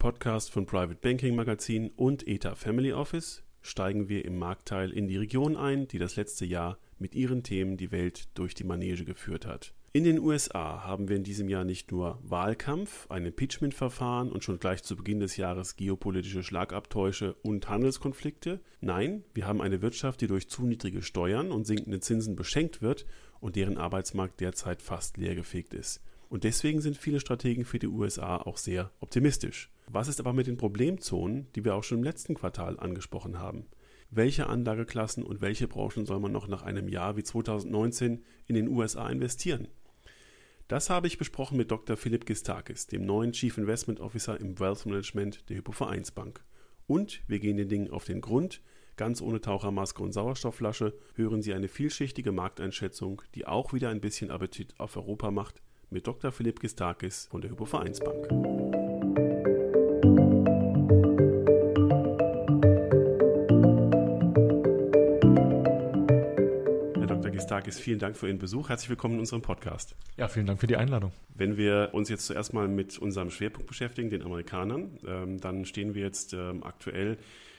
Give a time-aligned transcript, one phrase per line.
[0.00, 5.18] Podcast von Private Banking Magazin und ETA Family Office, steigen wir im Marktteil in die
[5.18, 9.44] Region ein, die das letzte Jahr mit ihren Themen die Welt durch die Manege geführt
[9.44, 9.74] hat.
[9.92, 14.58] In den USA haben wir in diesem Jahr nicht nur Wahlkampf, ein Impeachment-Verfahren und schon
[14.58, 18.60] gleich zu Beginn des Jahres geopolitische Schlagabtäusche und Handelskonflikte.
[18.80, 23.04] Nein, wir haben eine Wirtschaft, die durch zu niedrige Steuern und sinkende Zinsen beschenkt wird
[23.38, 26.00] und deren Arbeitsmarkt derzeit fast leergefegt ist.
[26.30, 29.70] Und deswegen sind viele Strategen für die USA auch sehr optimistisch.
[29.86, 33.66] Was ist aber mit den Problemzonen, die wir auch schon im letzten Quartal angesprochen haben?
[34.10, 38.68] welche Anlageklassen und welche Branchen soll man noch nach einem Jahr wie 2019 in den
[38.68, 39.68] USA investieren?
[40.68, 41.96] Das habe ich besprochen mit Dr.
[41.96, 46.44] Philipp Gistakis, dem neuen Chief Investment Officer im Wealth Management der Hypovereinsbank.
[46.86, 48.60] Und wir gehen den Dingen auf den Grund.
[48.96, 54.30] Ganz ohne Tauchermaske und Sauerstoffflasche hören Sie eine vielschichtige Markteinschätzung, die auch wieder ein bisschen
[54.30, 56.32] Appetit auf Europa macht, mit Dr.
[56.32, 58.28] Philipp Gistakis von der Hypovereinsbank.
[67.60, 67.80] Tages.
[67.80, 68.68] Vielen Dank für Ihren Besuch.
[68.68, 69.94] Herzlich willkommen in unserem Podcast.
[70.16, 71.12] Ja, vielen Dank für die Einladung.
[71.34, 75.94] Wenn wir uns jetzt zuerst mal mit unserem Schwerpunkt beschäftigen, den Amerikanern, ähm, dann stehen
[75.94, 77.18] wir jetzt ähm, aktuell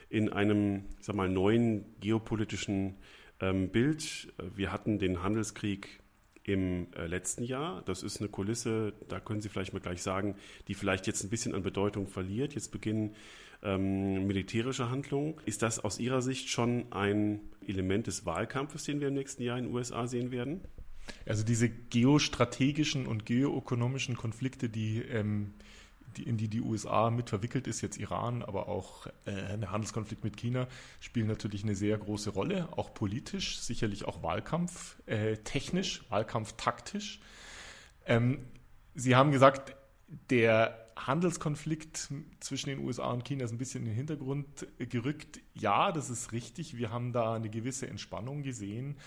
[0.09, 2.95] in einem, sag mal, neuen geopolitischen
[3.41, 4.33] ähm, Bild.
[4.55, 6.00] Wir hatten den Handelskrieg
[6.43, 7.83] im äh, letzten Jahr.
[7.85, 10.35] Das ist eine Kulisse, da können Sie vielleicht mal gleich sagen,
[10.67, 12.53] die vielleicht jetzt ein bisschen an Bedeutung verliert.
[12.55, 13.15] Jetzt beginnen
[13.63, 15.35] ähm, militärische Handlungen.
[15.45, 19.57] Ist das aus Ihrer Sicht schon ein Element des Wahlkampfes, den wir im nächsten Jahr
[19.57, 20.61] in den USA sehen werden?
[21.25, 25.53] Also diese geostrategischen und geoökonomischen Konflikte, die, ähm,
[26.17, 30.23] die, in die die USA mit verwickelt ist, jetzt Iran, aber auch äh, der Handelskonflikt
[30.23, 30.67] mit China,
[30.99, 37.19] spielen natürlich eine sehr große Rolle, auch politisch, sicherlich auch Wahlkampf äh, technisch, Wahlkampf taktisch.
[38.05, 38.39] Ähm,
[38.93, 39.75] Sie haben gesagt,
[40.29, 45.39] der Handelskonflikt zwischen den USA und China ist ein bisschen in den Hintergrund gerückt.
[45.53, 46.77] Ja, das ist richtig.
[46.77, 48.97] Wir haben da eine gewisse Entspannung gesehen,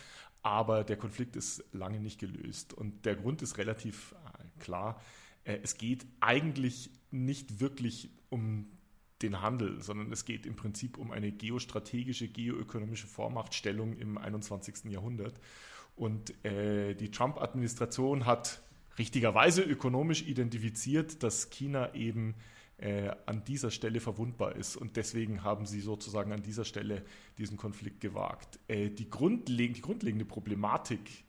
[0.43, 2.73] aber der Konflikt ist lange nicht gelöst.
[2.73, 5.01] Und der Grund ist relativ äh, klar.
[5.45, 8.67] Äh, es geht eigentlich nicht wirklich um
[9.23, 14.85] den Handel, sondern es geht im Prinzip um eine geostrategische, geoökonomische Vormachtstellung im 21.
[14.91, 15.41] Jahrhundert.
[15.97, 18.63] Und äh, die Trump-Administration hat
[18.99, 22.35] richtigerweise ökonomisch identifiziert, dass China eben
[22.79, 24.77] äh, an dieser Stelle verwundbar ist.
[24.77, 27.05] Und deswegen haben sie sozusagen an dieser Stelle
[27.39, 28.59] diesen Konflikt gewagt.
[28.69, 31.24] Äh, die, grundleg die grundlegende Problematik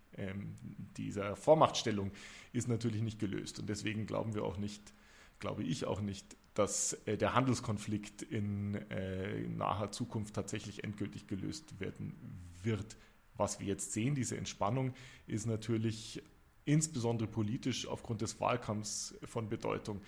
[0.97, 2.11] dieser Vormachtstellung
[2.53, 3.59] ist natürlich nicht gelöst.
[3.59, 4.93] Und deswegen glauben wir auch nicht,
[5.39, 11.79] glaube ich auch nicht, dass äh, der Handelskonflikt in, äh, naher Zukunft tatsächlich endgültig gelöst
[11.79, 12.15] werden
[12.63, 12.97] wird.
[13.37, 14.93] Was wir jetzt sehen, diese Entspannung,
[15.27, 16.23] ist natürlich
[16.63, 20.01] insbesondere politisch aufgrund des Wahlkampfs von Bedeutung.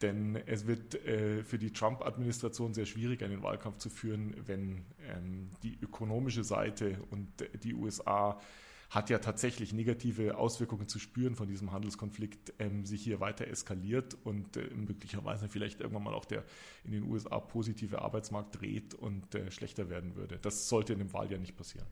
[0.00, 5.50] Denn es wird äh, für die Trump-Administration sehr schwierig, einen Wahlkampf zu führen, wenn ähm,
[5.62, 7.28] die ökonomische Seite und
[7.62, 8.40] die USA
[8.90, 14.16] hat ja tatsächlich negative Auswirkungen zu spüren von diesem Handelskonflikt, ähm, sich hier weiter eskaliert
[14.24, 16.44] und äh, möglicherweise vielleicht irgendwann mal auch der
[16.84, 20.38] in den USA positive Arbeitsmarkt dreht und äh, schlechter werden würde.
[20.42, 21.86] Das sollte in dem Wahljahr nicht passieren.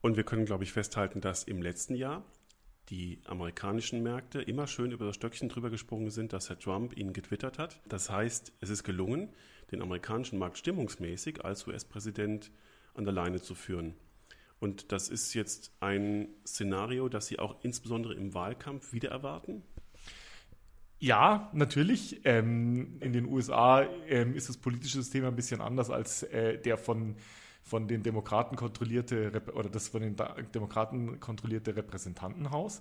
[0.00, 2.24] Und wir können, glaube ich, festhalten, dass im letzten Jahr
[2.88, 7.12] die amerikanischen Märkte immer schön über das Stöckchen drüber gesprungen sind, dass Herr Trump ihnen
[7.12, 7.80] getwittert hat.
[7.86, 9.28] Das heißt, es ist gelungen,
[9.70, 12.50] den amerikanischen Markt stimmungsmäßig als US-Präsident
[12.94, 13.94] an der Leine zu führen.
[14.60, 19.62] Und das ist jetzt ein Szenario, das Sie auch insbesondere im Wahlkampf wieder erwarten?
[20.98, 22.20] Ja, natürlich.
[22.24, 26.76] Ähm, in den USA ähm, ist das politische System ein bisschen anders als äh, der
[26.76, 27.16] von
[27.62, 30.16] von den Demokraten kontrollierte oder das von den
[30.54, 32.80] Demokraten kontrollierte Repräsentantenhaus.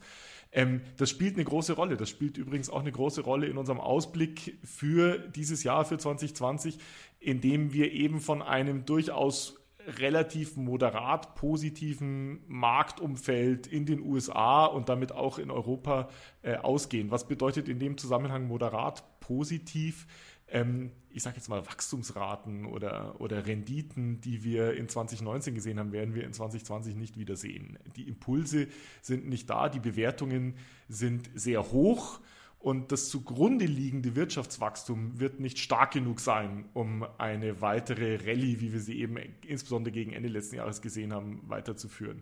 [0.51, 1.97] Ähm, das spielt eine große Rolle.
[1.97, 6.79] Das spielt übrigens auch eine große Rolle in unserem Ausblick für dieses Jahr, für 2020,
[7.19, 9.58] in dem wir eben von einem durchaus
[9.97, 16.09] relativ moderat positiven Marktumfeld in den USA und damit auch in Europa
[16.41, 17.11] äh, ausgehen.
[17.11, 20.05] Was bedeutet in dem Zusammenhang moderat positiv?
[20.51, 25.91] ähm, ich sage jetzt mal, Wachstumsraten oder, oder Renditen, die wir in 2019 gesehen haben,
[25.91, 27.77] werden wir in 2020 nicht wieder sehen.
[27.95, 28.67] Die Impulse
[29.01, 30.55] sind nicht da, die Bewertungen
[30.87, 32.19] sind sehr hoch
[32.59, 38.73] und das zugrunde liegende Wirtschaftswachstum wird nicht stark genug sein, um eine weitere Rallye, wie
[38.73, 39.17] wir sie eben
[39.47, 42.21] insbesondere gegen Ende letzten Jahres gesehen haben, weiterzuführen.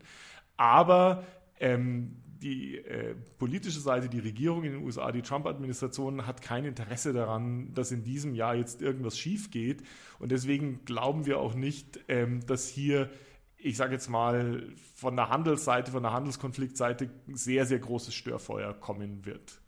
[0.56, 1.24] Aber
[1.60, 7.14] ähm, die äh, politische Seite, die Regierung in den USA, die Trump-Administration hat kein Interesse
[7.14, 9.82] daran, dass in diesem Jahr jetzt irgendwas schief geht.
[10.20, 13.10] Und deswegen glauben wir auch nicht, ähm, dass hier,
[13.58, 19.26] ich sage jetzt mal, von der Handelsseite, von der Handelskonfliktseite sehr, sehr großes Störfeuer kommen
[19.26, 19.60] wird.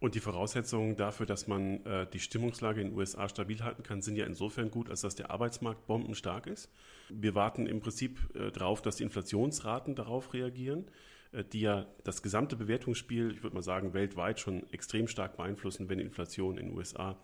[0.00, 4.00] Und die Voraussetzungen dafür, dass man äh, die Stimmungslage in den USA stabil halten kann,
[4.00, 6.70] sind ja insofern gut, als dass der Arbeitsmarkt bombenstark ist.
[7.10, 10.86] Wir warten im Prinzip äh, darauf, dass die Inflationsraten darauf reagieren,
[11.32, 15.90] äh, die ja das gesamte Bewertungsspiel, ich würde mal sagen, weltweit schon extrem stark beeinflussen,
[15.90, 17.18] wenn Inflation in den USA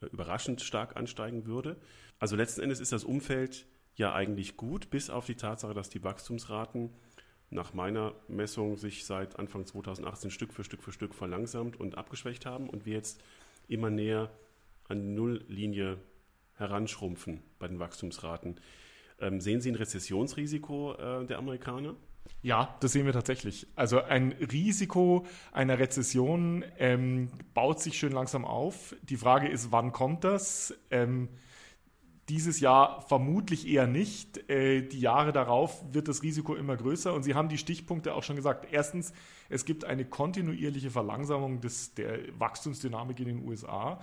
[0.00, 1.76] äh, überraschend stark ansteigen würde.
[2.20, 3.66] Also letzten Endes ist das Umfeld
[3.96, 6.90] ja eigentlich gut, bis auf die Tatsache, dass die Wachstumsraten
[7.52, 12.46] nach meiner Messung sich seit Anfang 2018 Stück für Stück für Stück verlangsamt und abgeschwächt
[12.46, 13.22] haben und wir jetzt
[13.68, 14.30] immer näher
[14.88, 15.98] an die Nulllinie
[16.56, 18.60] heranschrumpfen bei den Wachstumsraten.
[19.20, 21.94] Ähm, sehen Sie ein Rezessionsrisiko äh, der Amerikaner?
[22.40, 23.66] Ja, das sehen wir tatsächlich.
[23.76, 28.96] Also ein Risiko einer Rezession ähm, baut sich schön langsam auf.
[29.02, 30.74] Die Frage ist, wann kommt das?
[30.90, 31.28] Ähm,
[32.28, 34.48] dieses Jahr vermutlich eher nicht.
[34.48, 38.22] Äh, die Jahre darauf wird das Risiko immer größer und Sie haben die Stichpunkte auch
[38.22, 38.68] schon gesagt.
[38.70, 39.12] Erstens,
[39.48, 44.00] es gibt eine kontinuierliche Verlangsamung des, der Wachstumsdynamik in den USA.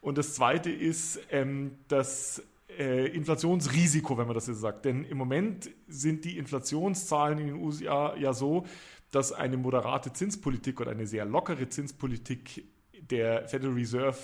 [0.00, 2.42] Und das Zweite ist ähm, das
[2.78, 4.84] äh, Inflationsrisiko, wenn man das jetzt sagt.
[4.84, 8.64] Denn im Moment sind die Inflationszahlen in den USA ja so,
[9.10, 12.64] dass eine moderate Zinspolitik oder eine sehr lockere Zinspolitik
[13.10, 14.18] der Federal Reserve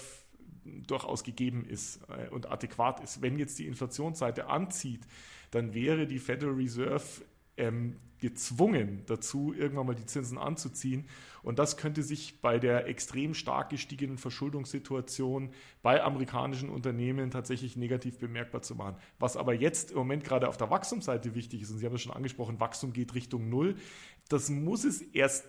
[0.64, 3.22] durchaus gegeben ist äh, und adäquat ist.
[3.22, 5.06] Wenn jetzt die Inflationsseite anzieht,
[5.50, 7.04] dann wäre die Federal Reserve
[7.56, 11.06] ähm, gezwungen dazu, irgendwann mal die Zinsen anzuziehen.
[11.42, 15.50] Und das könnte sich bei der extrem stark gestiegenen Verschuldungssituation
[15.82, 18.96] bei amerikanischen Unternehmen tatsächlich negativ bemerkbar zu machen.
[19.18, 22.02] Was aber jetzt im Moment gerade auf der Wachstumsseite wichtig ist, und Sie haben es
[22.02, 23.76] schon angesprochen, Wachstum geht Richtung Null,
[24.30, 25.46] das muss es erst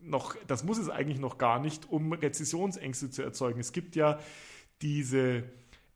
[0.00, 3.60] noch, das muss es eigentlich noch gar nicht, um Rezessionsängste zu erzeugen.
[3.60, 4.18] Es gibt ja
[4.82, 5.44] diese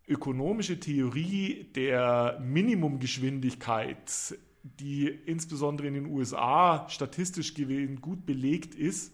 [0.07, 9.13] ökonomische Theorie der Minimumgeschwindigkeit, die insbesondere in den USA statistisch gewesen gut belegt ist,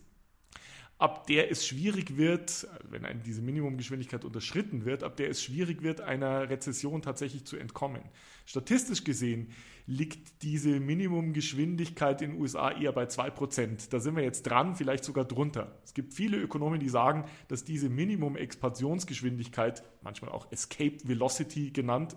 [0.98, 6.00] ab der es schwierig wird, wenn diese Minimumgeschwindigkeit unterschritten wird, ab der es schwierig wird,
[6.00, 8.00] einer Rezession tatsächlich zu entkommen.
[8.46, 9.52] Statistisch gesehen
[9.87, 13.90] liegt diese Minimumgeschwindigkeit in den USA eher bei 2%.
[13.90, 15.78] Da sind wir jetzt dran, vielleicht sogar drunter.
[15.84, 22.16] Es gibt viele Ökonomen, die sagen, dass diese Minimum-Expansionsgeschwindigkeit, manchmal auch Escape Velocity genannt,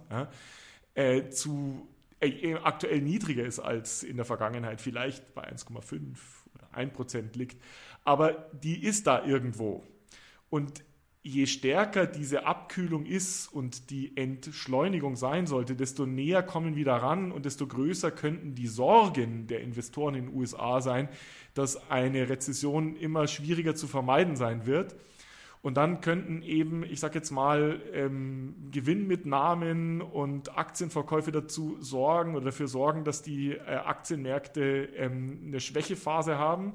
[0.95, 1.87] äh, zu
[2.21, 6.17] äh, aktuell niedriger ist als in der Vergangenheit, vielleicht bei 1,5
[6.55, 7.61] oder 1% liegt.
[8.09, 9.83] Aber die ist da irgendwo.
[10.50, 10.83] Und
[11.21, 17.31] je stärker diese Abkühlung ist und die Entschleunigung sein sollte, desto näher kommen wir daran
[17.31, 21.07] und desto größer könnten die Sorgen der Investoren in den USA sein,
[21.53, 24.95] dass eine Rezession immer schwieriger zu vermeiden sein wird.
[25.61, 32.45] Und dann könnten eben, ich sage jetzt mal, ähm, Gewinnmitnahmen und Aktienverkäufe dazu sorgen oder
[32.45, 36.73] dafür sorgen, dass die äh, Aktienmärkte ähm, eine Schwächephase haben.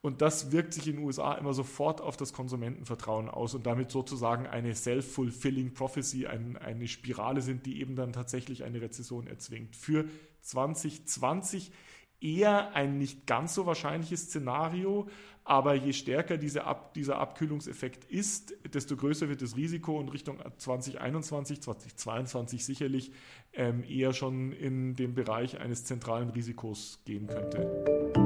[0.00, 3.90] Und das wirkt sich in den USA immer sofort auf das Konsumentenvertrauen aus und damit
[3.90, 9.74] sozusagen eine self-fulfilling prophecy, ein, eine Spirale sind, die eben dann tatsächlich eine Rezession erzwingt.
[9.74, 10.04] Für
[10.42, 11.72] 2020
[12.20, 15.08] eher ein nicht ganz so wahrscheinliches Szenario,
[15.44, 20.38] aber je stärker diese Ab, dieser Abkühlungseffekt ist, desto größer wird das Risiko und Richtung
[20.58, 23.12] 2021, 2022 sicherlich
[23.54, 28.17] ähm, eher schon in den Bereich eines zentralen Risikos gehen könnte.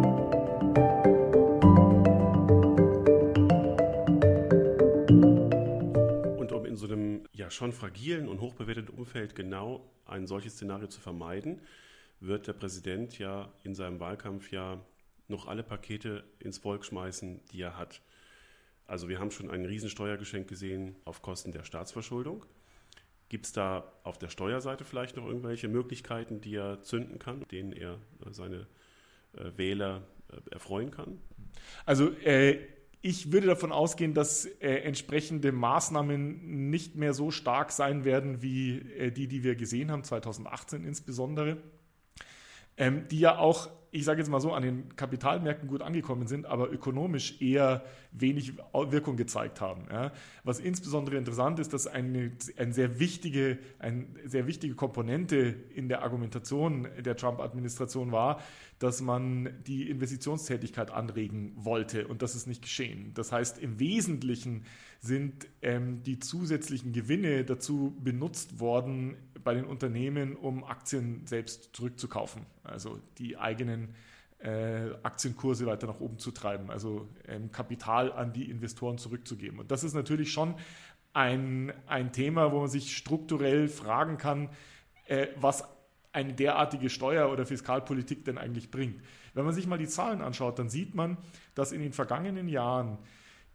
[7.50, 11.60] Schon fragilen und hochbewerteten Umfeld genau ein solches Szenario zu vermeiden,
[12.20, 14.80] wird der Präsident ja in seinem Wahlkampf ja
[15.28, 18.00] noch alle Pakete ins Volk schmeißen, die er hat.
[18.86, 22.44] Also wir haben schon ein Riesensteuergeschenk gesehen auf Kosten der Staatsverschuldung.
[23.28, 27.72] Gibt es da auf der Steuerseite vielleicht noch irgendwelche Möglichkeiten, die er zünden kann, denen
[27.72, 27.98] er
[28.30, 28.66] seine
[29.34, 31.18] äh, Wähler äh, erfreuen kann?
[31.86, 32.58] Also äh,
[33.02, 38.78] ich würde davon ausgehen, dass äh, entsprechende Maßnahmen nicht mehr so stark sein werden wie
[38.78, 41.58] äh, die, die wir gesehen haben, 2018 insbesondere,
[42.76, 46.46] ähm, die ja auch ich sage jetzt mal so, an den Kapitalmärkten gut angekommen sind,
[46.46, 49.86] aber ökonomisch eher wenig Wirkung gezeigt haben.
[49.92, 50.12] Ja.
[50.44, 55.36] Was insbesondere interessant ist, dass eine, eine sehr wichtige, eine sehr wichtige Komponente
[55.74, 58.40] in der Argumentation der Trump-Administration war,
[58.82, 63.12] dass man die Investitionstätigkeit anregen wollte und das ist nicht geschehen.
[63.14, 64.64] Das heißt, im Wesentlichen
[64.98, 72.44] sind ähm, die zusätzlichen Gewinne dazu benutzt worden bei den Unternehmen, um Aktien selbst zurückzukaufen.
[72.64, 73.94] Also die eigenen
[74.38, 79.60] äh, Aktienkurse weiter nach oben zu treiben, also ähm, Kapital an die Investoren zurückzugeben.
[79.60, 80.56] Und das ist natürlich schon
[81.12, 84.48] ein, ein Thema, wo man sich strukturell fragen kann,
[85.06, 85.62] äh, was
[86.12, 89.00] eine derartige Steuer- oder Fiskalpolitik denn eigentlich bringt.
[89.34, 91.16] Wenn man sich mal die Zahlen anschaut, dann sieht man,
[91.54, 92.98] dass in den vergangenen Jahren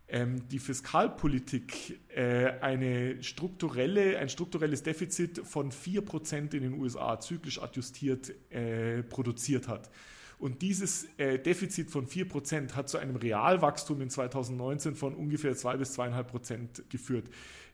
[0.08, 7.62] ähm, die Fiskalpolitik äh, eine strukturelle, ein strukturelles Defizit von 4% in den USA zyklisch
[7.62, 9.90] adjustiert äh, produziert hat.
[10.40, 15.78] Und dieses äh, Defizit von 4% hat zu einem Realwachstum in 2019 von ungefähr 2
[15.78, 17.30] bis 2,5% geführt.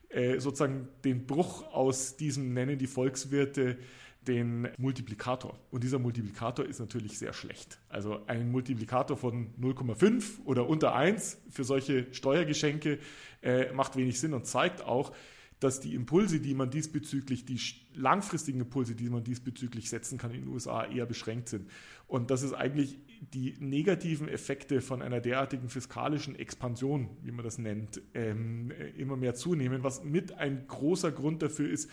[0.08, 3.78] Äh, sozusagen den Bruch aus diesem nennen die Volkswirte
[4.28, 5.58] den Multiplikator.
[5.70, 7.78] Und dieser Multiplikator ist natürlich sehr schlecht.
[7.88, 12.98] Also ein Multiplikator von 0,5 oder unter 1 für solche Steuergeschenke
[13.42, 15.12] äh, macht wenig Sinn und zeigt auch,
[15.60, 17.58] dass die Impulse, die man diesbezüglich, die
[17.94, 21.70] langfristigen Impulse, die man diesbezüglich setzen kann in den USA, eher beschränkt sind.
[22.06, 22.98] Und dass es eigentlich
[23.32, 29.34] die negativen Effekte von einer derartigen fiskalischen Expansion, wie man das nennt, ähm, immer mehr
[29.34, 31.88] zunehmen, was mit ein großer Grund dafür ist,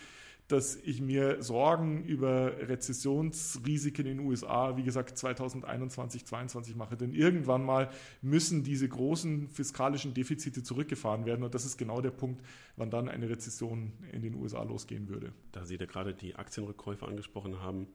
[0.48, 6.96] dass ich mir Sorgen über Rezessionsrisiken in den USA, wie gesagt, 2021, 2022 mache.
[6.96, 11.42] Denn irgendwann mal müssen diese großen fiskalischen Defizite zurückgefahren werden.
[11.42, 12.44] Und das ist genau der Punkt,
[12.76, 15.32] wann dann eine Rezession in den USA losgehen würde.
[15.52, 17.86] Da Sie da gerade die Aktienrückkäufe angesprochen haben,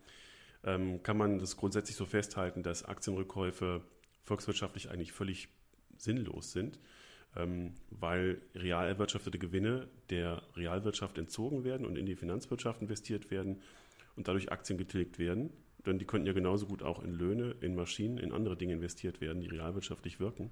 [0.63, 3.81] ähm, kann man das grundsätzlich so festhalten, dass Aktienrückkäufe
[4.23, 5.49] volkswirtschaftlich eigentlich völlig
[5.97, 6.79] sinnlos sind
[7.91, 13.61] weil real erwirtschaftete Gewinne der Realwirtschaft entzogen werden und in die Finanzwirtschaft investiert werden
[14.15, 15.51] und dadurch Aktien getilgt werden.
[15.85, 19.21] Denn die könnten ja genauso gut auch in Löhne, in Maschinen, in andere Dinge investiert
[19.21, 20.51] werden, die realwirtschaftlich wirken.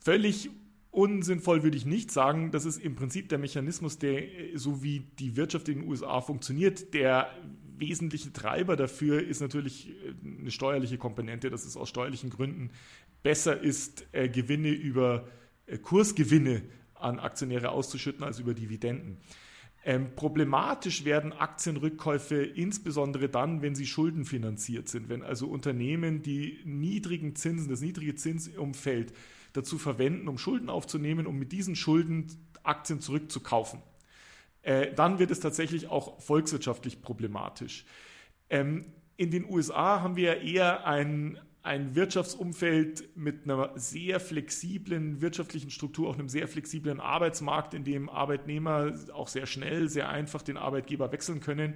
[0.00, 0.50] Völlig
[0.90, 2.50] unsinnvoll würde ich nicht sagen.
[2.50, 4.22] Das ist im Prinzip der Mechanismus, der,
[4.56, 7.30] so wie die Wirtschaft in den USA funktioniert, der
[7.78, 12.70] wesentliche Treiber dafür ist natürlich äh, eine steuerliche Komponente, dass es aus steuerlichen Gründen
[13.22, 15.41] besser ist, äh, Gewinne über äh,
[15.82, 16.62] Kursgewinne
[16.94, 19.18] an Aktionäre auszuschütten als über Dividenden.
[19.84, 27.34] Ähm, problematisch werden Aktienrückkäufe insbesondere dann, wenn sie schuldenfinanziert sind, wenn also Unternehmen die niedrigen
[27.34, 29.12] Zinsen, das niedrige Zinsumfeld
[29.54, 32.26] dazu verwenden, um Schulden aufzunehmen, um mit diesen Schulden
[32.62, 33.82] Aktien zurückzukaufen.
[34.62, 37.84] Äh, dann wird es tatsächlich auch volkswirtschaftlich problematisch.
[38.48, 38.84] Ähm,
[39.16, 46.08] in den USA haben wir eher ein, ein Wirtschaftsumfeld mit einer sehr flexiblen wirtschaftlichen Struktur,
[46.08, 51.12] auch einem sehr flexiblen Arbeitsmarkt, in dem Arbeitnehmer auch sehr schnell, sehr einfach den Arbeitgeber
[51.12, 51.74] wechseln können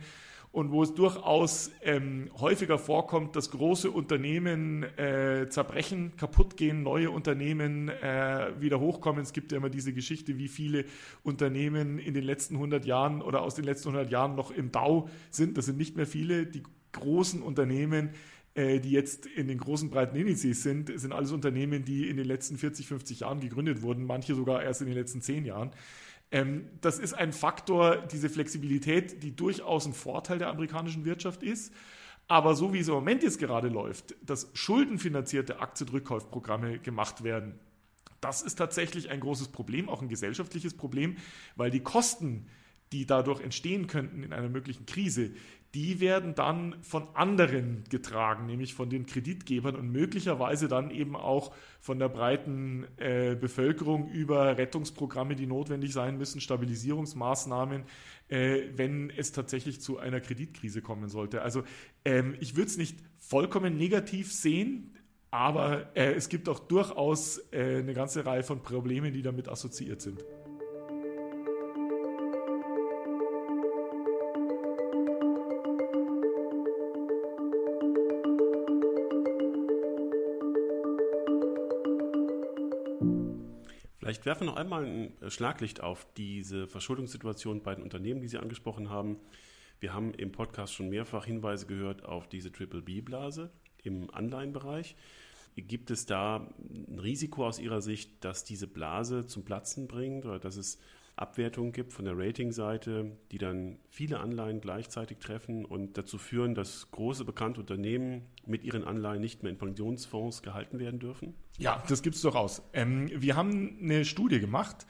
[0.57, 7.11] und wo es durchaus ähm, häufiger vorkommt, dass große Unternehmen äh, zerbrechen, kaputt gehen, neue
[7.11, 9.23] Unternehmen äh, wieder hochkommen.
[9.23, 10.87] Es gibt ja immer diese Geschichte, wie viele
[11.23, 15.11] Unternehmen in den letzten 100 Jahren oder aus den letzten 100 Jahren noch im Bau
[15.31, 15.59] sind.
[15.59, 16.47] Das sind nicht mehr viele.
[16.47, 16.63] Die
[16.93, 18.11] großen Unternehmen
[18.57, 22.57] die jetzt in den großen breiten Indizes sind, sind alles Unternehmen, die in den letzten
[22.57, 25.73] 40, 50 Jahren gegründet wurden, manche sogar erst in den letzten 10 Jahren.
[26.31, 31.73] Ähm, das ist ein Faktor, diese Flexibilität, die durchaus ein Vorteil der amerikanischen Wirtschaft ist.
[32.29, 37.59] Aber so wie es im Moment jetzt gerade läuft, dass schuldenfinanzierte Aktienrückkaufprogramme gemacht werden,
[38.21, 41.17] das ist tatsächlich ein großes Problem, auch ein gesellschaftliches Problem,
[41.55, 42.49] weil die Kosten,
[42.93, 45.31] die dadurch entstehen könnten in einer möglichen Krise,
[45.77, 51.55] die werden dann von anderen getragen, nämlich von den Kreditgebern und möglicherweise dann eben auch
[51.83, 57.85] von der breiten äh, Bevölkerung über Rettungsprogramme, die notwendig sein müssen, Stabilisierungsmaßnahmen,
[58.29, 61.43] äh, wenn es tatsächlich zu einer Kreditkrise kommen sollte.
[61.43, 61.63] Also
[62.07, 64.95] ähm, ich würde es nicht vollkommen negativ sehen,
[65.31, 70.01] aber äh, es gibt auch durchaus äh, eine ganze Reihe von Problemen, die damit assoziiert
[70.01, 70.25] sind.
[84.07, 88.29] Vielleicht werfen wir noch einmal ein äh, Schlaglicht auf diese Verschuldungssituation bei den Unternehmen, die
[88.29, 89.19] Sie angesprochen haben.
[89.81, 93.51] Wir haben im Podcast schon mehrfach Hinweise gehört auf diese Triple B-Blase
[93.83, 94.95] im Anleihenbereich.
[95.57, 100.39] Gibt es da ein Risiko aus Ihrer Sicht, dass diese Blase zum Platzen bringt oder
[100.39, 100.79] dass es
[101.17, 106.91] Abwertungen gibt von der Ratingseite, die dann viele Anleihen gleichzeitig treffen und dazu führen, dass
[106.91, 111.35] große bekannte Unternehmen mit ihren Anleihen nicht mehr in Pensionsfonds gehalten werden dürfen?
[111.57, 112.63] Ja, das gibt es durchaus.
[112.75, 114.87] Ähm, wir haben eine Studie gemacht,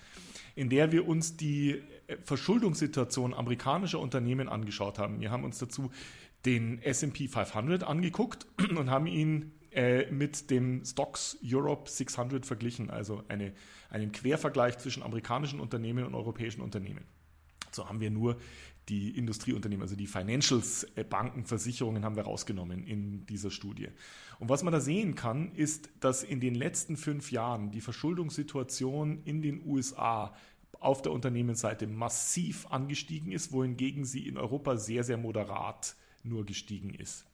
[0.57, 5.21] in der wir uns die äh, Verschuldungssituation amerikanischer Unternehmen angeschaut haben.
[5.21, 5.93] Wir haben uns dazu
[6.45, 13.23] den SP 500 angeguckt und haben ihn äh, mit dem Stocks Europe 600 verglichen, also
[13.29, 13.53] eine,
[13.91, 17.05] einen Quervergleich zwischen amerikanischen Unternehmen und europäischen Unternehmen.
[17.73, 18.39] So haben wir nur
[18.89, 23.89] die Industrieunternehmen, also die Financials, äh, Banken, Versicherungen haben wir rausgenommen in dieser Studie.
[24.39, 29.21] Und was man da sehen kann, ist, dass in den letzten fünf Jahren die Verschuldungssituation
[29.25, 30.35] in den USA
[30.81, 36.95] auf der Unternehmensseite massiv angestiegen ist, wohingegen sie in Europa sehr, sehr moderat nur gestiegen
[36.95, 37.27] ist.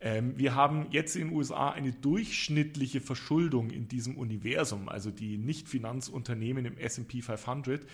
[0.00, 5.36] Ähm, wir haben jetzt in den USA eine durchschnittliche Verschuldung in diesem Universum, also die
[5.36, 7.86] Nicht-Finanzunternehmen im SP 500,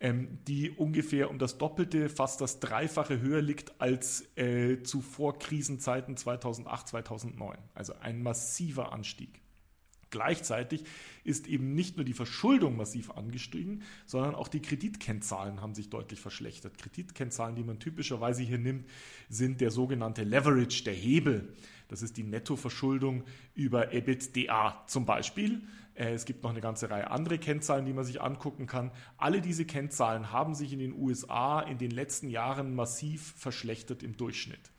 [0.00, 6.16] ähm, die ungefähr um das Doppelte, fast das Dreifache höher liegt als äh, zu Vorkrisenzeiten
[6.18, 7.56] 2008, 2009.
[7.74, 9.43] Also ein massiver Anstieg.
[10.14, 10.84] Gleichzeitig
[11.24, 16.20] ist eben nicht nur die Verschuldung massiv angestiegen, sondern auch die Kreditkennzahlen haben sich deutlich
[16.20, 16.78] verschlechtert.
[16.78, 18.88] Kreditkennzahlen, die man typischerweise hier nimmt,
[19.28, 21.52] sind der sogenannte Leverage, der Hebel.
[21.88, 23.24] Das ist die Nettoverschuldung
[23.56, 25.62] über EBITDA zum Beispiel.
[25.94, 28.92] Äh, es gibt noch eine ganze Reihe andere Kennzahlen, die man sich angucken kann.
[29.16, 34.16] Alle diese Kennzahlen haben sich in den USA in den letzten Jahren massiv verschlechtert im
[34.16, 34.70] Durchschnitt.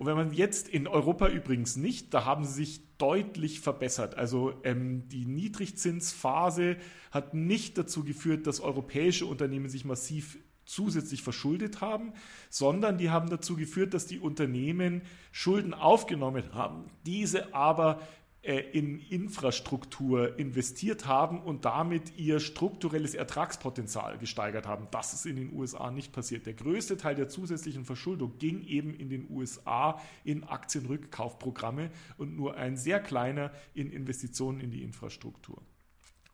[0.00, 4.16] Und wenn man jetzt in Europa übrigens nicht, da haben sie sich deutlich verbessert.
[4.16, 6.78] Also ähm, die Niedrigzinsphase
[7.10, 12.14] hat nicht dazu geführt, dass europäische Unternehmen sich massiv zusätzlich verschuldet haben,
[12.48, 15.02] sondern die haben dazu geführt, dass die Unternehmen
[15.32, 18.00] Schulden aufgenommen haben, diese aber
[18.42, 24.88] in Infrastruktur investiert haben und damit ihr strukturelles Ertragspotenzial gesteigert haben.
[24.90, 26.46] Das ist in den USA nicht passiert.
[26.46, 32.56] Der größte Teil der zusätzlichen Verschuldung ging eben in den USA in Aktienrückkaufprogramme und nur
[32.56, 35.62] ein sehr kleiner in Investitionen in die Infrastruktur.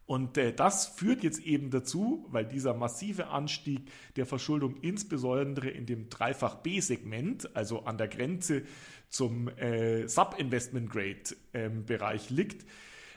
[0.06, 5.84] Und äh, das führt jetzt eben dazu, weil dieser massive Anstieg der Verschuldung insbesondere in
[5.84, 8.62] dem Dreifach B-Segment, also an der Grenze
[9.08, 12.66] zum äh, Sub-Investment-Grade-Bereich ähm, liegt,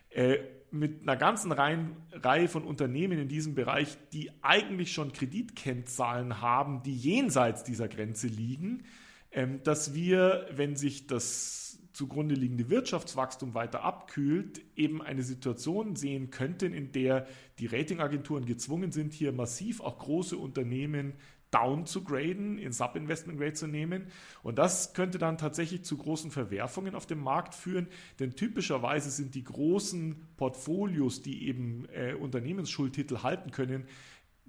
[0.10, 0.39] äh,
[0.72, 6.84] mit einer ganzen Reihe, Reihe von Unternehmen in diesem Bereich, die eigentlich schon Kreditkennzahlen haben,
[6.84, 8.84] die jenseits dieser Grenze liegen,
[9.31, 16.29] ähm, dass wir, wenn sich das zugrunde liegende Wirtschaftswachstum weiter abkühlt, eben eine Situation sehen
[16.29, 17.27] könnten, in der
[17.58, 21.13] die Ratingagenturen gezwungen sind, hier massiv auch große Unternehmen
[21.52, 24.08] down zu graden, in Sub-Investment Grade zu nehmen.
[24.44, 27.88] Und das könnte dann tatsächlich zu großen Verwerfungen auf dem Markt führen,
[28.20, 33.86] denn typischerweise sind die großen Portfolios, die eben äh, Unternehmensschuldtitel halten können,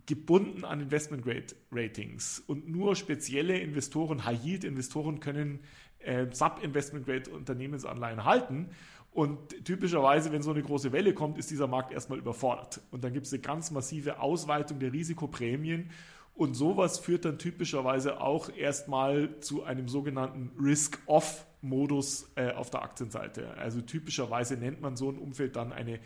[0.06, 2.40] gebunden an Investment Grade Ratings.
[2.40, 5.60] Und nur spezielle Investoren, High-Yield-Investoren können
[6.00, 8.70] äh, Sub-Investment-Grade-Unternehmensanleihen halten.
[9.12, 12.80] Und typischerweise, wenn so eine große Welle kommt, ist dieser Markt erstmal überfordert.
[12.90, 15.90] Und dann gibt es eine ganz massive Ausweitung der Risikoprämien.
[16.40, 23.58] Und sowas führt dann typischerweise auch erstmal zu einem sogenannten Risk-Off-Modus äh, auf der Aktienseite.
[23.58, 26.00] Also typischerweise nennt man so ein Umfeld dann eine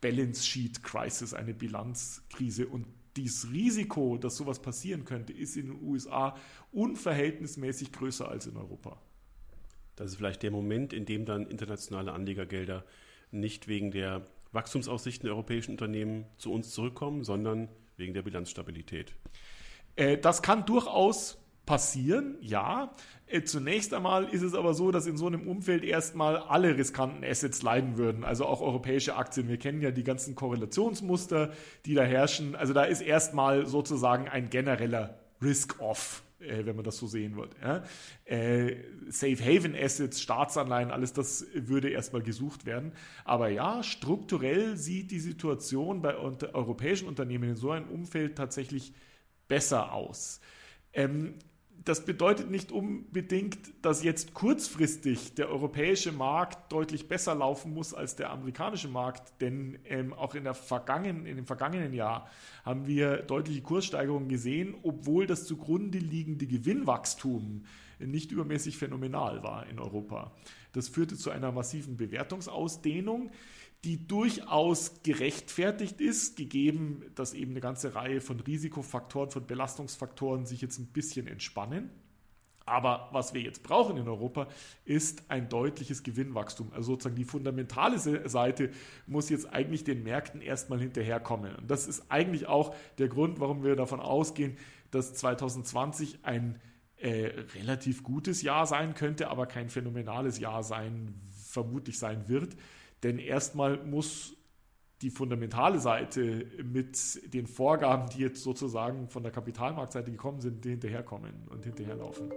[0.00, 2.68] Balance Sheet Crisis, eine Bilanzkrise.
[2.68, 6.36] Und dieses Risiko, dass sowas passieren könnte, ist in den USA
[6.70, 9.02] unverhältnismäßig größer als in Europa.
[9.96, 12.84] Das ist vielleicht der Moment, in dem dann internationale Anlegergelder
[13.32, 19.16] nicht wegen der Wachstumsaussichten der europäischen Unternehmen zu uns zurückkommen, sondern wegen der Bilanzstabilität.
[19.96, 22.94] Äh, das kann durchaus passieren, ja.
[23.26, 27.24] Äh, zunächst einmal ist es aber so, dass in so einem Umfeld erstmal alle riskanten
[27.24, 29.48] Assets leiden würden, also auch europäische Aktien.
[29.48, 31.52] Wir kennen ja die ganzen Korrelationsmuster,
[31.86, 32.56] die da herrschen.
[32.56, 37.54] Also da ist erstmal sozusagen ein genereller Risk-Off äh, wenn man das so sehen wird.
[37.62, 37.84] Ja.
[39.08, 42.92] Safe Haven Assets, Staatsanleihen, alles das würde erstmal gesucht werden.
[43.24, 48.92] Aber ja, strukturell sieht die Situation bei europäischen Unternehmen in so einem Umfeld tatsächlich
[49.52, 50.40] besser aus.
[50.94, 51.34] Ähm,
[51.84, 58.16] das bedeutet nicht unbedingt, dass jetzt kurzfristig der europäische Markt deutlich besser laufen muss als
[58.16, 62.30] der amerikanische Markt, denn ähm, auch in, der vergangenen, in dem vergangenen Jahr
[62.64, 67.66] haben wir deutliche Kurssteigerungen gesehen, obwohl das zugrunde liegende Gewinnwachstum
[67.98, 70.32] nicht übermäßig phänomenal war in Europa.
[70.72, 73.30] Das führte zu einer massiven Bewertungsausdehnung
[73.84, 80.60] die durchaus gerechtfertigt ist, gegeben, dass eben eine ganze Reihe von Risikofaktoren, von Belastungsfaktoren sich
[80.60, 81.90] jetzt ein bisschen entspannen.
[82.64, 84.46] Aber was wir jetzt brauchen in Europa,
[84.84, 86.72] ist ein deutliches Gewinnwachstum.
[86.72, 88.70] Also sozusagen die fundamentale Seite
[89.08, 91.56] muss jetzt eigentlich den Märkten erstmal hinterherkommen.
[91.56, 94.56] Und das ist eigentlich auch der Grund, warum wir davon ausgehen,
[94.92, 96.60] dass 2020 ein
[96.98, 102.56] äh, relativ gutes Jahr sein könnte, aber kein phänomenales Jahr sein, vermutlich sein wird.
[103.02, 104.36] Denn erstmal muss
[105.02, 111.48] die fundamentale Seite mit den Vorgaben, die jetzt sozusagen von der Kapitalmarktseite gekommen sind, hinterherkommen
[111.50, 112.30] und hinterherlaufen.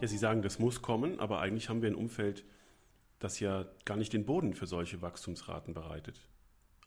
[0.00, 2.46] Ja, Sie sagen, das muss kommen, aber eigentlich haben wir ein Umfeld,
[3.18, 6.26] das ja gar nicht den Boden für solche Wachstumsraten bereitet.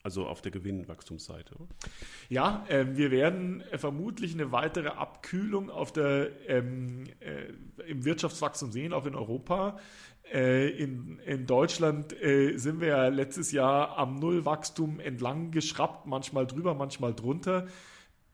[0.03, 1.55] Also auf der Gewinnwachstumsseite.
[2.27, 7.53] Ja, äh, wir werden äh, vermutlich eine weitere Abkühlung auf der, ähm, äh,
[7.89, 9.79] im Wirtschaftswachstum sehen, auch in Europa.
[10.29, 16.47] Äh, in, in Deutschland äh, sind wir ja letztes Jahr am Nullwachstum entlang geschraubt, manchmal
[16.47, 17.67] drüber, manchmal drunter.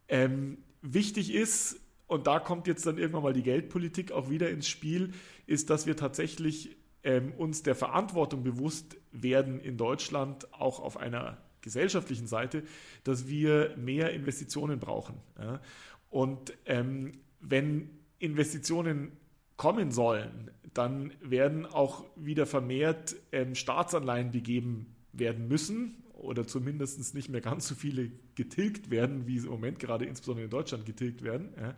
[0.08, 4.68] Ähm, wichtig ist, und da kommt jetzt dann irgendwann mal die Geldpolitik auch wieder ins
[4.68, 5.14] Spiel,
[5.46, 11.38] ist, dass wir tatsächlich ähm, uns der Verantwortung bewusst werden in Deutschland, auch auf einer
[11.62, 12.64] gesellschaftlichen Seite,
[13.04, 15.16] dass wir mehr Investitionen brauchen.
[15.40, 15.62] Ja?
[16.10, 19.12] Und ähm, wenn Investitionen
[19.58, 27.30] kommen sollen, dann werden auch wieder vermehrt ähm, Staatsanleihen begeben werden müssen oder zumindest nicht
[27.30, 31.24] mehr ganz so viele getilgt werden, wie sie im Moment gerade insbesondere in Deutschland getilgt
[31.24, 31.50] werden.
[31.60, 31.76] Ja.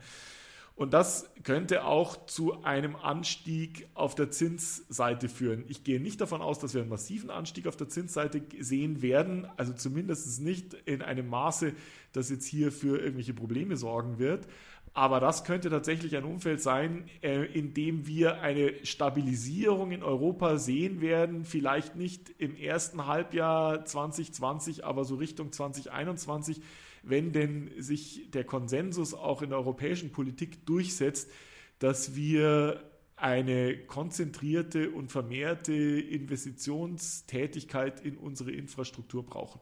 [0.81, 5.63] Und das könnte auch zu einem Anstieg auf der Zinsseite führen.
[5.67, 9.47] Ich gehe nicht davon aus, dass wir einen massiven Anstieg auf der Zinsseite sehen werden,
[9.57, 11.73] also zumindest nicht in einem Maße,
[12.13, 14.47] das jetzt hier für irgendwelche Probleme sorgen wird.
[14.95, 20.57] Aber das könnte tatsächlich ein Umfeld sein, äh, in dem wir eine Stabilisierung in Europa
[20.57, 21.45] sehen werden.
[21.45, 26.59] Vielleicht nicht im ersten Halbjahr 2020, aber so Richtung 2021,
[27.03, 31.31] wenn denn sich der Konsensus auch in der europäischen Politik durchsetzt,
[31.79, 32.83] dass wir
[33.15, 39.61] eine konzentrierte und vermehrte Investitionstätigkeit in unsere Infrastruktur brauchen.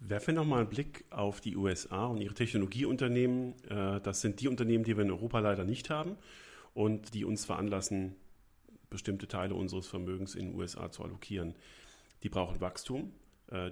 [0.00, 3.54] Werfen wir nochmal einen Blick auf die USA und ihre Technologieunternehmen.
[3.68, 6.16] Äh, das sind die Unternehmen, die wir in Europa leider nicht haben
[6.74, 8.16] und die uns veranlassen,
[8.88, 11.54] bestimmte Teile unseres Vermögens in den USA zu allokieren.
[12.22, 13.12] Die brauchen Wachstum,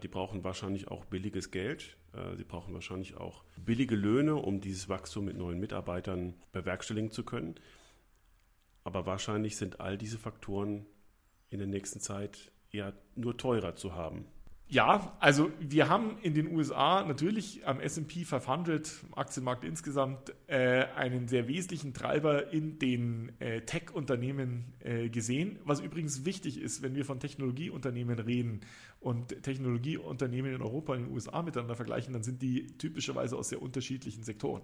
[0.02, 4.88] die brauchen wahrscheinlich auch billiges Geld, äh, sie brauchen wahrscheinlich auch billige Löhne, um dieses
[4.88, 7.54] Wachstum mit neuen Mitarbeitern bewerkstelligen zu können.
[8.84, 10.86] Aber wahrscheinlich sind all diese Faktoren
[11.50, 14.26] in der nächsten Zeit eher nur teurer zu haben.
[14.70, 21.26] Ja, also wir haben in den USA natürlich am SP 500 Aktienmarkt insgesamt äh, einen
[21.26, 27.06] sehr wesentlichen Treiber in den äh, Tech-Unternehmen äh, gesehen, was übrigens wichtig ist, wenn wir
[27.06, 28.60] von Technologieunternehmen reden
[29.00, 33.48] und Technologieunternehmen in Europa und in den USA miteinander vergleichen, dann sind die typischerweise aus
[33.48, 34.60] sehr unterschiedlichen Sektoren.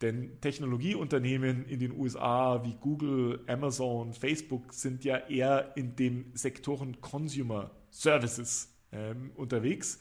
[0.00, 7.00] Denn Technologieunternehmen in den USA wie Google, Amazon, Facebook sind ja eher in dem Sektoren
[7.00, 9.98] Consumer Services ähm, unterwegs,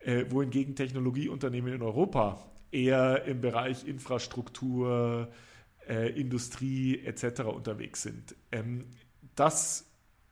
[0.00, 5.32] äh, wohingegen Technologieunternehmen in Europa eher im Bereich Infrastruktur,
[5.88, 7.40] äh, Industrie etc.
[7.42, 8.36] unterwegs sind.
[8.52, 8.86] Ähm,
[9.34, 9.86] das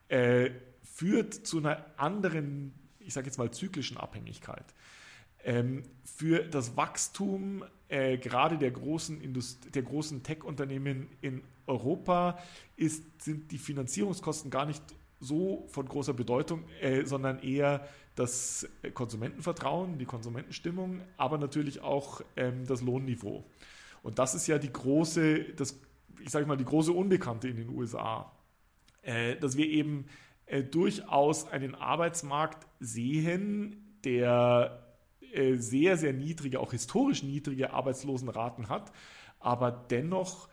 [0.08, 0.50] äh,
[0.82, 4.74] führt zu einer anderen, ich sage jetzt mal, zyklischen Abhängigkeit.
[5.44, 9.20] Ähm, für das Wachstum äh, gerade der großen,
[9.84, 12.38] großen Tech-Unternehmen in Europa
[12.76, 14.82] ist, sind die Finanzierungskosten gar nicht
[15.20, 22.66] so von großer Bedeutung, äh, sondern eher das Konsumentenvertrauen, die Konsumentenstimmung, aber natürlich auch ähm,
[22.66, 23.44] das Lohnniveau.
[24.02, 25.78] Und das ist ja die große, das,
[26.20, 28.32] ich sage mal, die große Unbekannte in den USA,
[29.02, 30.06] äh, dass wir eben
[30.46, 34.86] äh, durchaus einen Arbeitsmarkt sehen, der
[35.32, 38.92] äh, sehr, sehr niedrige, auch historisch niedrige Arbeitslosenraten hat,
[39.40, 40.48] aber dennoch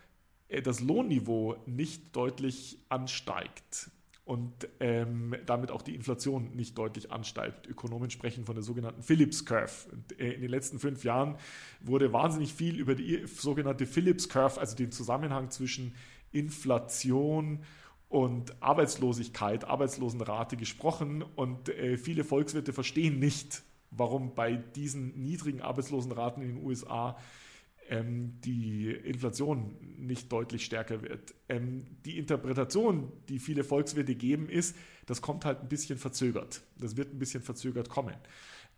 [0.48, 3.92] äh, das Lohnniveau nicht deutlich ansteigt
[4.26, 7.68] und ähm, damit auch die Inflation nicht deutlich ansteigt.
[7.68, 9.72] Ökonomen sprechen von der sogenannten Phillips Curve.
[9.92, 11.36] Und, äh, in den letzten fünf Jahren
[11.82, 15.96] wurde wahnsinnig viel über die sogenannte Phillips Curve, also den Zusammenhang zwischen
[16.32, 17.60] Inflation
[18.08, 21.22] und Arbeitslosigkeit, Arbeitslosenrate gesprochen.
[21.36, 27.18] Und äh, viele Volkswirte verstehen nicht, warum bei diesen niedrigen Arbeitslosenraten in den USA
[27.90, 31.34] ähm, die Inflation nicht deutlich stärker wird.
[31.50, 36.62] Ähm, die Interpretation, die viele Volkswirte geben, ist, das kommt halt ein bisschen verzögert.
[36.78, 38.16] Das wird ein bisschen verzögert kommen.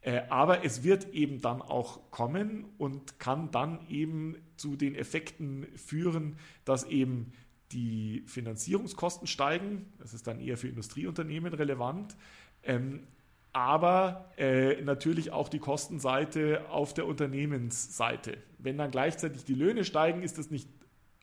[0.02, 5.66] Äh, aber es wird eben dann auch kommen und kann dann eben zu den Effekten
[5.76, 7.34] führen, dass eben
[7.72, 9.92] die Finanzierungskosten steigen.
[9.98, 12.16] Das ist dann eher für Industrieunternehmen relevant.
[12.64, 13.08] Ähm,
[13.56, 18.38] aber äh, natürlich auch die Kostenseite auf der Unternehmensseite.
[18.58, 20.68] Wenn dann gleichzeitig die Löhne steigen, ist das nicht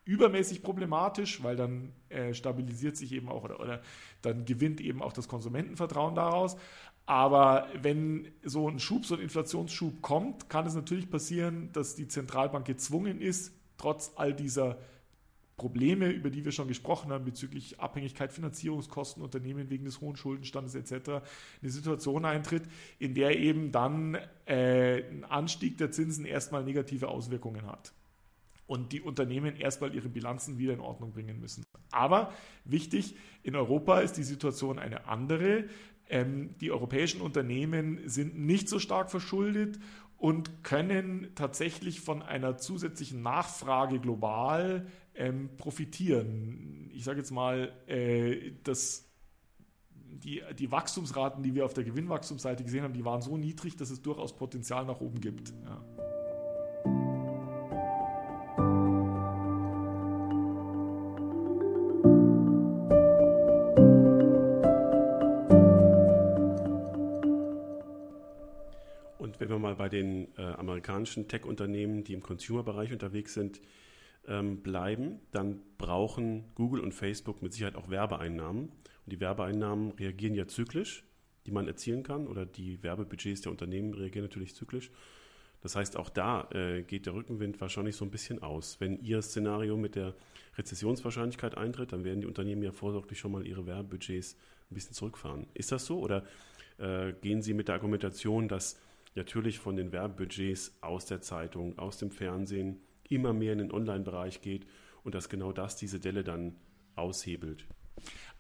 [0.07, 3.83] übermäßig problematisch, weil dann äh, stabilisiert sich eben auch oder, oder
[4.23, 6.57] dann gewinnt eben auch das Konsumentenvertrauen daraus.
[7.05, 12.09] Aber wenn so ein Schub, so ein Inflationsschub kommt, kann es natürlich passieren, dass die
[12.09, 14.79] Zentralbank gezwungen ist, trotz all dieser
[15.57, 20.75] Probleme, über die wir schon gesprochen haben, bezüglich Abhängigkeit, Finanzierungskosten, Unternehmen wegen des hohen Schuldenstandes
[20.75, 21.23] etc.,
[21.61, 22.65] eine Situation eintritt,
[22.99, 27.93] in der eben dann äh, ein Anstieg der Zinsen erstmal negative Auswirkungen hat
[28.67, 31.65] und die Unternehmen erstmal ihre Bilanzen wieder in Ordnung bringen müssen.
[31.91, 32.33] Aber
[32.65, 35.65] wichtig, in Europa ist die Situation eine andere.
[36.09, 39.79] ähm, die europäischen Unternehmen sind nicht so stark verschuldet
[40.17, 46.91] und können tatsächlich von einer zusätzlichen Nachfrage global ähm, profitieren.
[46.95, 49.09] Ich sage jetzt mal, äh, dass
[50.23, 53.91] die, die Wachstumsraten, die wir auf der Gewinnwachstumsseite gesehen haben, die waren so niedrig, dass
[53.91, 55.53] es durchaus Potenzial nach oben gibt.
[55.65, 55.85] Ja.
[69.19, 73.61] Und wenn wir mal bei den äh, amerikanischen Tech-Unternehmen, die im Consumer-Bereich unterwegs sind,
[74.29, 78.69] ähm, bleiben, dann brauchen Google und Facebook mit Sicherheit auch Werbeeinnahmen.
[78.69, 81.05] Und die Werbeeinnahmen reagieren ja zyklisch,
[81.47, 84.91] die man erzielen kann, oder die Werbebudgets der Unternehmen reagieren natürlich zyklisch.
[85.61, 88.81] Das heißt, auch da äh, geht der Rückenwind wahrscheinlich so ein bisschen aus.
[88.81, 90.15] Wenn Ihr Szenario mit der
[90.59, 94.37] Rezessionswahrscheinlichkeit eintritt, dann werden die Unternehmen ja vorsorglich schon mal ihre Werbebudgets
[94.71, 95.47] ein bisschen zurückfahren.
[95.55, 96.01] Ist das so?
[96.01, 96.25] Oder
[96.79, 98.79] äh, gehen Sie mit der Argumentation, dass
[99.15, 102.81] natürlich von den Werbebudgets aus der Zeitung, aus dem Fernsehen
[103.13, 104.67] immer mehr in den Online-Bereich geht
[105.03, 106.57] und dass genau das diese Delle dann
[106.97, 107.67] aushebelt?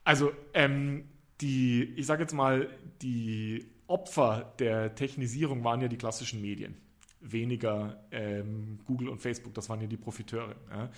[0.05, 1.09] Also ähm,
[1.41, 2.69] die, ich sage jetzt mal,
[3.03, 6.77] die Opfer der Technisierung waren ja die klassischen Medien.
[7.21, 10.57] Weniger ähm, Google und Facebook, das waren ja die Profiteure.
[10.71, 10.91] Ja.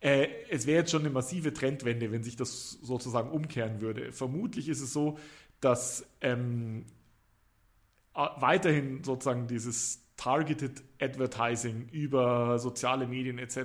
[0.00, 4.12] Äh, es wäre jetzt schon eine massive Trendwende, wenn sich das sozusagen umkehren würde.
[4.12, 5.18] Vermutlich ist es so,
[5.60, 6.84] dass ähm,
[8.12, 13.56] weiterhin sozusagen dieses Targeted Advertising über soziale Medien etc.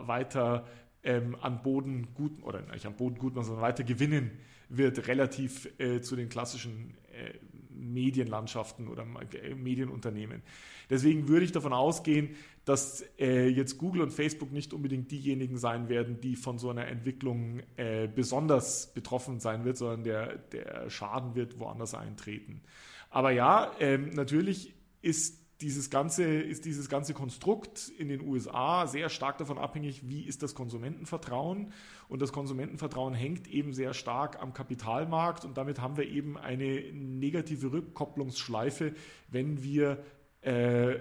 [0.00, 0.66] weiter
[1.02, 4.32] ähm, an Boden gut oder nicht an Boden gut, sondern weiter gewinnen
[4.68, 7.34] wird relativ äh, zu den klassischen äh,
[7.70, 10.42] Medienlandschaften oder äh, Medienunternehmen.
[10.88, 12.30] Deswegen würde ich davon ausgehen,
[12.64, 16.86] dass äh, jetzt Google und Facebook nicht unbedingt diejenigen sein werden, die von so einer
[16.86, 22.62] Entwicklung äh, besonders betroffen sein wird, sondern der, der Schaden wird woanders eintreten.
[23.08, 29.10] Aber ja, ähm, natürlich ist dieses ganze, ist dieses ganze Konstrukt in den USA sehr
[29.10, 31.72] stark davon abhängig, wie ist das Konsumentenvertrauen.
[32.08, 36.82] Und das Konsumentenvertrauen hängt eben sehr stark am Kapitalmarkt und damit haben wir eben eine
[36.92, 38.94] negative Rückkopplungsschleife,
[39.28, 40.02] wenn wir
[40.40, 40.96] äh,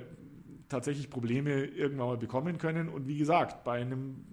[0.67, 2.89] tatsächlich Probleme irgendwann mal bekommen können.
[2.89, 4.25] Und wie gesagt, bei einem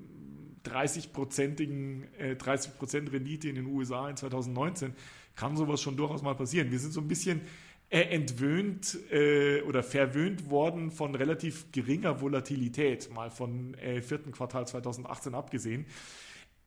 [0.65, 2.73] 30-prozentigen, äh, 30
[3.13, 4.93] Rendite in den USA in 2019
[5.37, 6.71] kann sowas schon durchaus mal passieren.
[6.71, 7.43] Wir sind so ein bisschen
[7.89, 15.35] entwöhnt äh, oder verwöhnt worden von relativ geringer Volatilität, mal von äh, vierten Quartal 2018
[15.35, 15.87] abgesehen.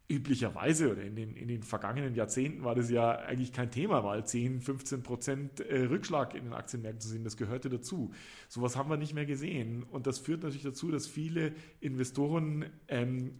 [0.07, 4.25] Üblicherweise oder in den, in den vergangenen Jahrzehnten war das ja eigentlich kein Thema, mal
[4.25, 7.23] 10, 15 Prozent äh, Rückschlag in den Aktienmärkten zu sehen.
[7.23, 8.11] Das gehörte dazu.
[8.47, 9.83] Sowas haben wir nicht mehr gesehen.
[9.83, 13.35] Und das führt natürlich dazu, dass viele Investoren ähm,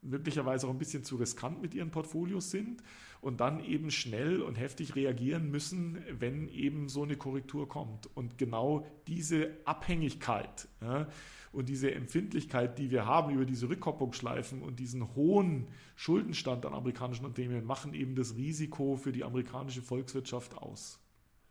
[0.00, 2.82] möglicherweise auch ein bisschen zu riskant mit ihren Portfolios sind
[3.22, 8.10] und dann eben schnell und heftig reagieren müssen, wenn eben so eine Korrektur kommt.
[8.14, 11.08] Und genau diese Abhängigkeit ja,
[11.52, 17.24] und diese Empfindlichkeit, die wir haben über diese Rückkopplungsschleifen und diesen hohen Schuldenstand an amerikanischen
[17.24, 20.98] Unternehmen, machen eben das Risiko für die amerikanische Volkswirtschaft aus.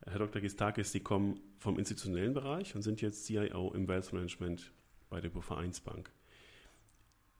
[0.05, 0.41] Herr Dr.
[0.41, 4.73] Gistakis, Sie kommen vom institutionellen Bereich und sind jetzt CIO im Wealth Management
[5.09, 6.11] bei der Vereinsbank.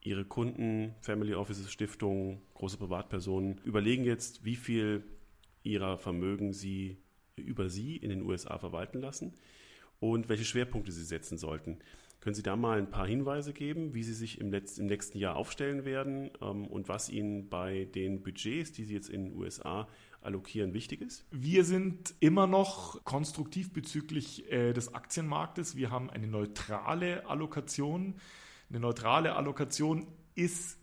[0.04, 5.04] Ihre Kunden, Family Offices, Stiftungen, große Privatpersonen überlegen jetzt, wie viel
[5.64, 6.98] ihrer Vermögen sie
[7.36, 9.34] über sie in den USA verwalten lassen
[10.00, 11.80] und welche Schwerpunkte sie setzen sollten.
[12.22, 15.18] Können Sie da mal ein paar Hinweise geben, wie Sie sich im, letzten, im nächsten
[15.18, 19.36] Jahr aufstellen werden ähm, und was Ihnen bei den Budgets, die Sie jetzt in den
[19.36, 19.88] USA
[20.22, 21.26] allokieren, wichtig ist?
[21.32, 25.76] Wir sind immer noch konstruktiv bezüglich äh, des Aktienmarktes.
[25.76, 28.14] Wir haben eine neutrale Allokation.
[28.72, 30.78] Eine neutrale Allokation ist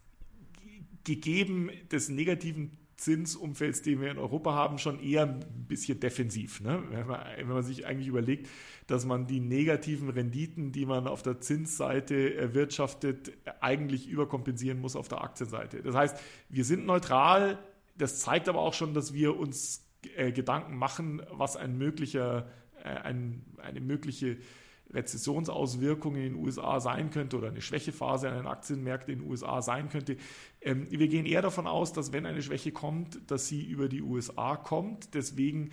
[1.04, 6.60] gegeben des negativen Zinsumfelds, den wir in Europa haben, schon eher ein bisschen defensiv.
[6.60, 6.82] Ne?
[6.90, 8.48] Wenn, man, wenn, man, sich eigentlich überlegt,
[8.88, 15.08] dass man die negativen Renditen, die man auf der Zinsseite erwirtschaftet, eigentlich überkompensieren muss auf
[15.08, 15.80] der Aktienseite.
[15.80, 16.18] Das heißt,
[16.50, 17.58] wir sind neutral.
[17.96, 22.50] Das zeigt aber auch schon, dass wir uns äh, Gedanken machen, was ein möglicher,
[22.84, 24.36] äh, ein, eine mögliche
[24.92, 29.60] Rezessionsauswirkung in den USA sein könnte oder eine Schwächephase an den Aktienmärkten in den USA
[29.62, 30.16] sein könnte.
[30.60, 34.02] Ähm, wir gehen eher davon aus, dass wenn eine Schwäche kommt, dass sie über die
[34.02, 35.14] USA kommt.
[35.14, 35.72] Deswegen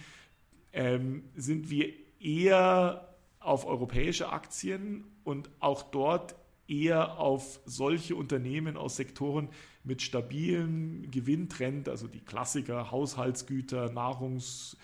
[0.73, 6.35] ähm, sind wir eher auf europäische Aktien und auch dort
[6.67, 9.49] eher auf solche Unternehmen aus Sektoren
[9.83, 14.75] mit stabilem Gewinntrend, also die Klassiker, Haushaltsgüter, Nahrungs-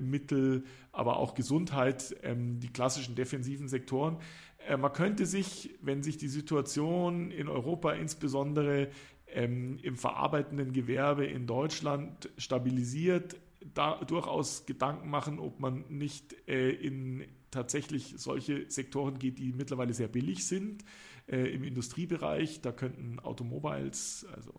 [0.00, 4.18] Mittel, aber auch Gesundheit, ähm, die klassischen defensiven Sektoren.
[4.66, 8.88] Äh, man könnte sich, wenn sich die Situation in Europa insbesondere
[9.28, 13.36] ähm, im verarbeitenden Gewerbe in Deutschland stabilisiert,
[13.72, 19.94] da durchaus Gedanken machen, ob man nicht äh, in tatsächlich solche Sektoren geht, die mittlerweile
[19.94, 20.84] sehr billig sind.
[21.26, 24.52] Äh, Im Industriebereich, da könnten Automobiles, also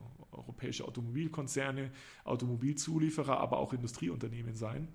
[0.65, 1.91] europäische Automobilkonzerne,
[2.23, 4.87] Automobilzulieferer, aber auch Industrieunternehmen sein.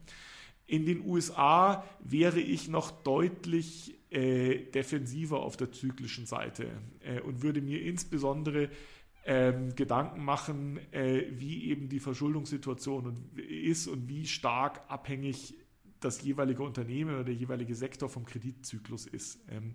[0.67, 6.69] In den USA wäre ich noch deutlich äh, defensiver auf der zyklischen Seite
[7.01, 8.71] äh, und würde mir insbesondere
[9.27, 15.55] ähm, Gedanken machen, äh, wie eben die Verschuldungssituation ist und wie stark abhängig
[15.99, 19.41] das jeweilige Unternehmen oder der jeweilige Sektor vom Kreditzyklus ist.
[19.51, 19.75] Ähm,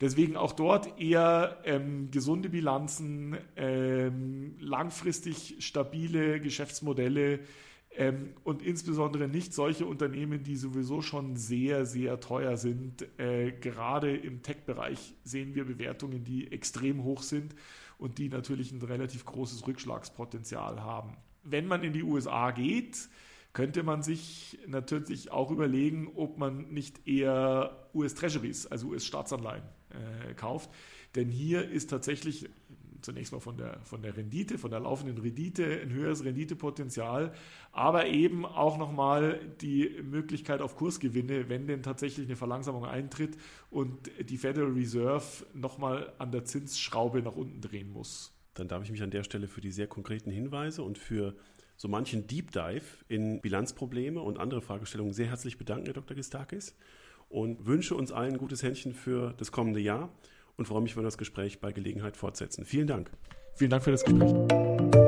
[0.00, 7.40] deswegen auch dort eher ähm, gesunde Bilanzen, ähm, langfristig stabile Geschäftsmodelle,
[7.98, 13.06] ähm, und insbesondere nicht solche Unternehmen, die sowieso schon sehr, sehr teuer sind.
[13.18, 17.54] Äh, gerade im Tech-Bereich sehen wir Bewertungen, die extrem hoch sind
[17.98, 21.16] und die natürlich ein relativ großes Rückschlagspotenzial haben.
[21.42, 23.08] Wenn man in die USA geht,
[23.52, 30.70] könnte man sich natürlich auch überlegen, ob man nicht eher US-Treasuries, also US-Staatsanleihen, äh, kauft.
[31.14, 32.48] Denn hier ist tatsächlich
[33.02, 37.32] zunächst mal von der, von der Rendite, von der laufenden Rendite, ein höheres Renditepotenzial,
[37.72, 43.36] aber eben auch nochmal die Möglichkeit auf Kursgewinne, wenn denn tatsächlich eine Verlangsamung eintritt
[43.70, 48.34] und die Federal Reserve nochmal an der Zinsschraube nach unten drehen muss.
[48.54, 51.36] Dann darf ich mich an der Stelle für die sehr konkreten Hinweise und für
[51.76, 56.16] so manchen Deep Dive in Bilanzprobleme und andere Fragestellungen sehr herzlich bedanken, Herr Dr.
[56.16, 56.74] Gistakis,
[57.28, 60.10] und wünsche uns allen ein gutes Händchen für das kommende Jahr
[60.56, 62.64] und freue mich, wenn wir das Gespräch bei Gelegenheit fortsetzen.
[62.64, 63.10] Vielen Dank.
[63.54, 65.07] Vielen Dank für das Gespräch.